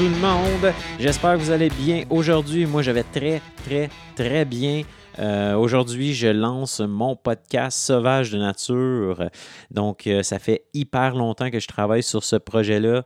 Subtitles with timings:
[0.00, 0.72] tout le monde.
[0.98, 2.64] J'espère que vous allez bien aujourd'hui.
[2.64, 4.84] Moi, j'avais très, très, très bien.
[5.18, 9.28] Euh, aujourd'hui, je lance mon podcast Sauvage de nature.
[9.70, 13.04] Donc, euh, ça fait hyper longtemps que je travaille sur ce projet-là.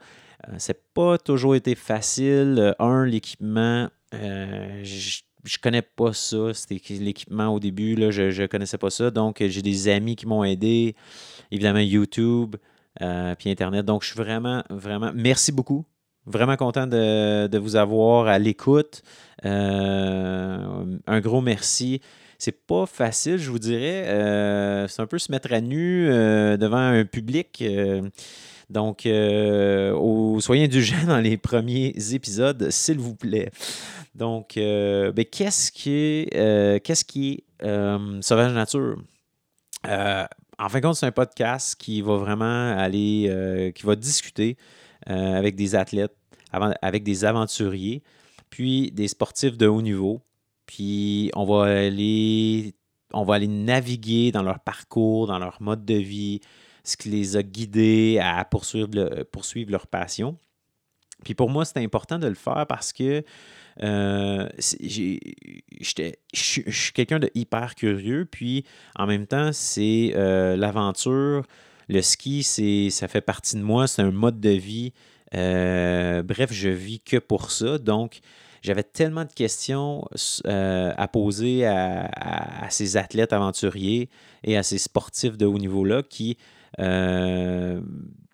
[0.48, 2.76] Euh, c'est pas toujours été facile.
[2.78, 6.54] Un, l'équipement, je, je connais pas ça.
[6.54, 9.10] C'était l'équipement au début, là, je, ne connaissais pas ça.
[9.10, 10.94] Donc, j'ai des amis qui m'ont aidé.
[11.50, 12.54] Évidemment, YouTube,
[13.00, 13.84] puis Internet.
[13.84, 15.10] Donc, je suis vraiment, vraiment.
[15.12, 15.84] Merci beaucoup.
[16.26, 19.02] Vraiment content de, vous avoir à l'écoute.
[19.44, 22.00] Euh, un gros merci.
[22.38, 24.08] C'est pas facile, je vous dirais.
[24.08, 27.62] Euh, c'est un peu se mettre à nu euh, devant un public.
[28.70, 33.50] donc, soyez indulgents dans les premiers épisodes, s'il vous plaît.
[34.14, 38.96] Donc, ben, qu'est-ce qui est, qu'est-ce qui est Sauvage Nature?
[40.56, 44.56] en fin de compte, c'est un podcast qui va vraiment aller, qui va discuter
[45.10, 46.16] euh, avec des athlètes,
[46.82, 48.02] avec des aventuriers,
[48.50, 50.22] puis des sportifs de haut niveau.
[50.66, 52.74] Puis on va aller,
[53.12, 56.40] on va aller naviguer dans leur parcours, dans leur mode de vie,
[56.84, 58.88] ce qui les a guidés à poursuivre,
[59.24, 60.38] poursuivre leur passion.
[61.24, 63.24] Puis pour moi, c'est important de le faire parce que
[63.82, 65.18] euh, je
[65.90, 68.64] suis quelqu'un de hyper curieux, puis
[68.96, 71.44] en même temps, c'est euh, l'aventure,
[71.88, 72.42] le ski,
[72.90, 74.92] ça fait partie de moi, c'est un mode de vie.
[75.34, 77.78] Euh, bref, je vis que pour ça.
[77.78, 78.20] Donc,
[78.62, 80.04] j'avais tellement de questions
[80.46, 84.08] euh, à poser à, ces athlètes aventuriers
[84.42, 86.38] et à ces sportifs de haut niveau-là qui,
[86.80, 87.80] euh,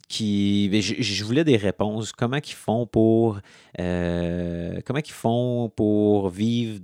[0.08, 2.12] qui ben, je, voulais des réponses.
[2.12, 3.40] Comment ils font pour
[3.76, 6.80] comment ils font pour vivre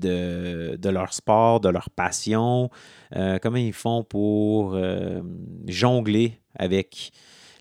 [0.00, 2.68] de, leur sport, de leur passion,
[3.40, 4.76] comment ils font pour
[5.68, 7.12] jongler avec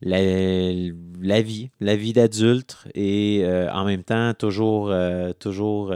[0.02, 4.94] la, vie, la vie d'adulte et euh, en même temps toujours,
[5.40, 5.94] toujours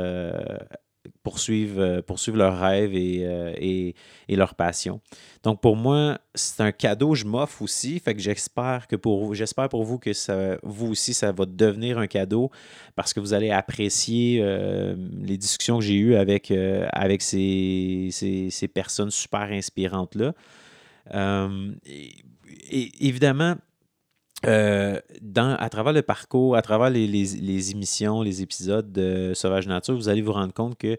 [1.25, 3.95] poursuivre, euh, poursuivre leurs rêves euh, et,
[4.29, 5.01] et, leur passion.
[5.43, 7.99] Donc pour moi, c'est un cadeau, je m'offre aussi.
[7.99, 11.97] Fait que j'espère que pour j'espère pour vous que ça, vous aussi, ça va devenir
[11.97, 12.51] un cadeau
[12.95, 18.67] parce que vous allez apprécier euh, les discussions que j'ai eues avec, avec ces, ces,
[18.67, 20.33] personnes super inspirantes-là.
[21.85, 23.55] et, évidemment,
[24.45, 24.99] euh,
[25.37, 30.21] à travers le parcours, à travers les, émissions, les épisodes de Sauvage Nature, vous allez
[30.21, 30.97] vous rendre compte qu'il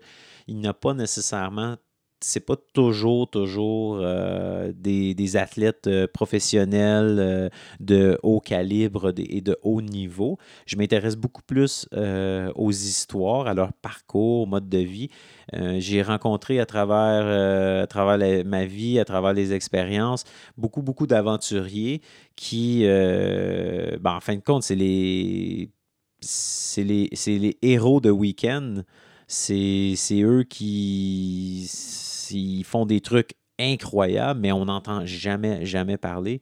[0.49, 1.77] n'y a pas nécessairement
[2.21, 7.49] c'est pas toujours, toujours euh, des, athlètes euh, professionnels euh,
[7.81, 10.39] de haut calibre et de haut niveau.
[10.67, 15.11] Je m'intéresse beaucoup plus aux histoires, à leur parcours, au mode de vie.
[15.53, 20.25] J'ai rencontré à travers, à travers ma vie, à travers les expériences,
[20.57, 22.01] beaucoup, beaucoup d'aventuriers
[22.35, 25.71] qui, ben, en fin de compte, c'est les,
[26.77, 28.83] les, les héros de week-end
[29.27, 31.69] c'est eux qui
[32.31, 36.41] ils font des trucs incroyables, mais on n'entend jamais, jamais parler.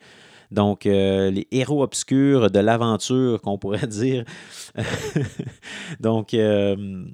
[0.51, 4.25] Donc, euh, les héros obscurs de l'aventure, qu'on pourrait dire.
[6.01, 7.05] donc, euh,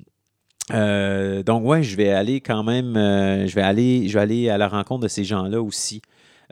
[0.72, 4.58] euh, donc, ouais, je vais aller quand même, je, vais aller, je vais aller à
[4.58, 6.02] la rencontre de ces gens-là aussi.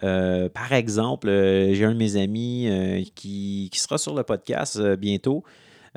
[0.01, 5.45] par exemple, j'ai un de mes amis qui, qui, sera sur le podcast bientôt.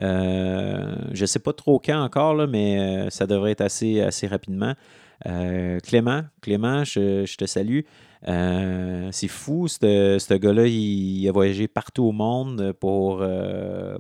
[0.02, 4.74] Euh, je ne sais pas trop quand encore, mais euh, ça devrait être assez, rapidement.
[5.28, 7.81] Euh, Clément, Clément, je, te salue.
[8.25, 13.24] c'est fou, ce gars-là, il, a voyagé partout au monde pour,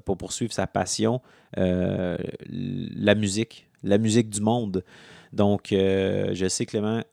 [0.05, 1.21] pour poursuivre sa passion,
[1.55, 4.83] la musique, la musique du monde.
[5.31, 7.03] Donc, je sais, Clément,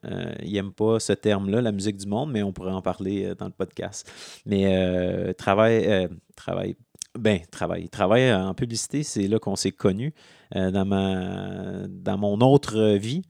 [0.43, 3.45] il n'aime pas ce terme-là, la musique du monde, mais on pourrait en parler dans
[3.45, 4.11] le podcast.
[4.47, 6.75] Mais travail, travail,
[7.19, 7.89] ben, travail.
[7.89, 10.13] Travail en publicité, c'est là qu'on s'est connus
[10.55, 13.21] euh, dans, mon autre vie.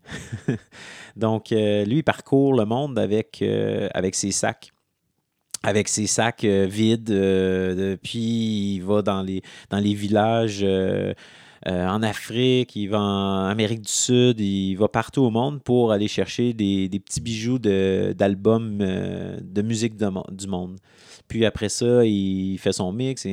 [1.15, 4.71] Donc, euh, lui, il parcourt le monde avec, euh, ses sacs.
[5.63, 7.99] Avec ses sacs vides.
[8.01, 10.65] puis, il va dans les villages.
[11.65, 16.07] En Afrique, il va en Amérique du Sud, il va partout au monde pour aller
[16.07, 20.77] chercher des, petits bijoux d'albums de, musique du monde.
[21.27, 23.27] Puis après ça, il fait son mix.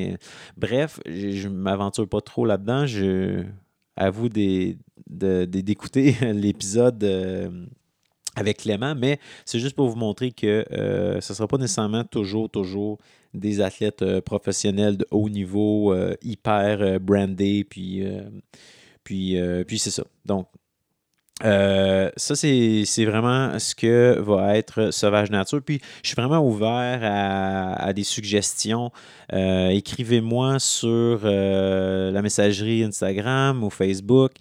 [0.57, 2.87] Bref, je ne m'aventure pas trop là-dedans.
[2.87, 3.45] Je
[3.97, 7.67] avoue d'écouter l'épisode euh,
[8.35, 12.05] avec Clément, mais c'est juste pour vous montrer que euh, ce ne sera pas nécessairement
[12.05, 12.99] toujours, toujours
[13.37, 18.05] des athlètes euh, professionnels de haut niveau, hyper brandés, puis,
[19.05, 19.37] puis,
[19.67, 20.05] puis c'est ça.
[20.25, 20.49] Donc,
[21.45, 25.61] Euh, ça, c'est vraiment ce que va être Sauvage Nature.
[25.63, 28.91] Puis, je suis vraiment ouvert à, des suggestions.
[29.33, 34.33] Euh, écrivez-moi sur euh, la messagerie Instagram ou Facebook.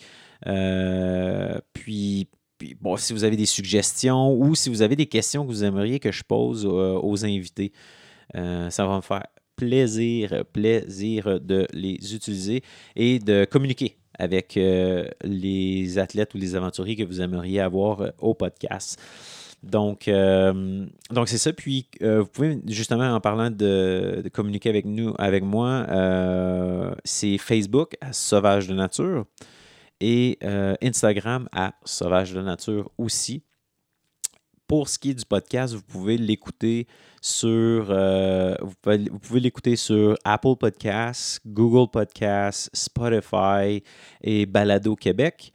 [1.74, 2.28] puis,
[2.80, 6.00] bon, si vous avez des suggestions ou si vous avez des questions que vous aimeriez
[6.00, 7.74] que je pose aux invités,
[8.34, 9.24] ça va me faire
[9.56, 12.62] plaisir, plaisir de les utiliser
[12.96, 18.10] et de communiquer avec euh, les athlètes ou les aventuriers que vous aimeriez avoir euh,
[18.20, 19.02] au podcast.
[19.64, 21.52] Donc, euh, donc c'est ça.
[21.52, 25.88] Puis, vous pouvez justement, en parlant de, communiquer avec nous, avec moi,
[27.04, 29.26] c'est Facebook à Sauvage de Nature
[30.00, 30.38] et
[30.84, 33.42] Instagram à Sauvage de Nature aussi.
[34.68, 36.88] Pour ce qui est du podcast, vous pouvez l'écouter
[37.22, 38.56] sur euh,
[39.76, 43.84] sur Apple Podcasts, Google Podcasts, Spotify
[44.22, 45.54] et Balado Québec.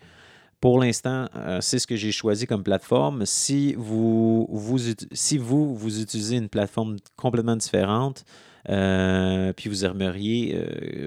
[0.60, 3.26] Pour l'instant, euh, c'est ce que j'ai choisi comme plateforme.
[3.26, 4.78] Si vous, vous,
[5.12, 8.24] si vous, vous utilisez une plateforme complètement différente,
[8.68, 10.56] euh, puis vous aimeriez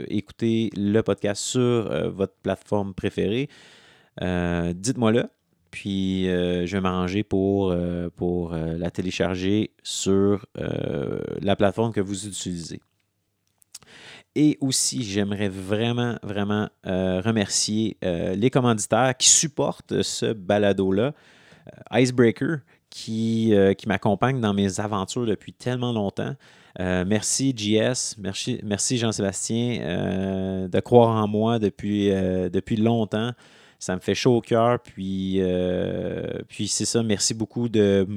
[0.10, 3.48] écouter le podcast sur votre plateforme préférée,
[4.20, 5.30] dites-moi-le.
[5.74, 10.46] Puis euh, je vais m'arranger pour, euh, pour euh, la télécharger sur
[11.42, 12.80] la plateforme que vous utilisez.
[14.36, 21.14] Et aussi, j'aimerais vraiment, vraiment remercier les commanditaires qui supportent ce balado-là.
[21.92, 22.60] Icebreaker,
[22.90, 26.36] qui, qui m'accompagne dans mes aventures depuis tellement longtemps.
[26.80, 33.34] merci JS, merci, merci Jean-Sébastien de croire en moi depuis, depuis longtemps
[33.84, 34.80] ça me fait chaud au cœur.
[34.80, 37.04] Puis, euh, puis c'est ça.
[37.04, 38.08] Merci beaucoup de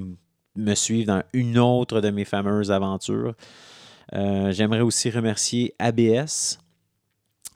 [0.55, 3.35] me suivre dans une autre de mes fameuses aventures.
[4.15, 6.61] Euh, j'aimerais aussi remercier ABS.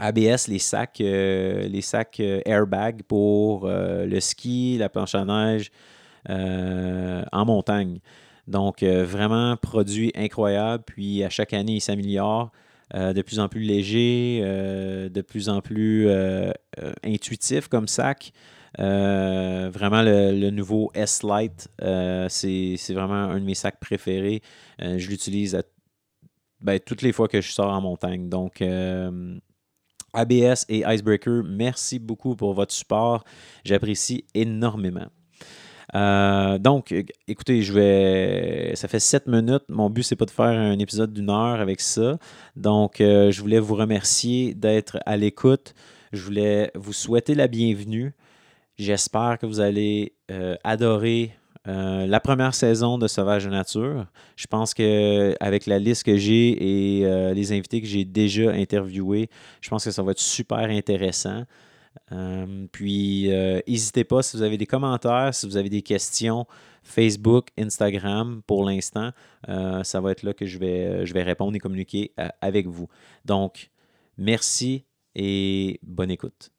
[0.01, 5.71] ABS, les sacs, euh, les sacs airbag pour le ski, la planche à neige
[6.29, 8.01] en montagne.
[8.49, 10.83] Donc, vraiment, produit incroyable.
[10.85, 12.51] Puis, à chaque année, il s'améliore.
[12.95, 16.53] Euh, de plus en plus léger, euh, de plus en plus euh,
[17.05, 18.33] intuitif comme sac.
[18.79, 21.69] vraiment, le, nouveau S-Lite,
[22.29, 24.43] c'est vraiment un de mes sacs préférés.
[24.81, 25.61] je l'utilise
[26.61, 28.29] ben, toutes les fois que je sors en montagne.
[28.29, 28.63] Donc,
[30.13, 33.25] ABS et Icebreaker, merci beaucoup pour votre support.
[33.65, 35.11] J'apprécie énormément.
[35.95, 36.95] Euh, donc,
[37.27, 38.73] écoutez, je vais.
[38.77, 39.65] Ça fait sept minutes.
[39.69, 42.19] Mon but, c'est pas de faire un épisode d'une heure avec ça.
[42.57, 45.75] Donc, euh, je voulais vous remercier d'être à l'écoute.
[46.13, 48.13] Je voulais vous souhaiter la bienvenue.
[48.79, 51.33] J'espère que vous allez euh, adorer
[51.67, 54.07] la première saison de Sauvage de Nature.
[54.35, 56.49] Je pense qu'avec la liste que j'ai
[57.01, 59.29] et les invités que j'ai déjà interviewés,
[59.61, 61.45] je pense que ça va être super intéressant.
[62.13, 66.47] Euh, puis, euh, n'hésitez pas si vous avez des commentaires, si vous avez des questions,
[66.83, 69.11] Facebook, Instagram pour l'instant.
[69.49, 72.89] Euh, ça va être là que je vais, je vais répondre et communiquer avec vous.
[73.25, 73.71] Donc,
[74.17, 74.85] merci
[75.15, 76.51] et bonne écoute.